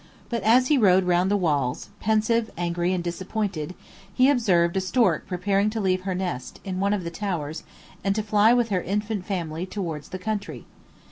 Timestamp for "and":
2.91-3.03, 8.03-8.15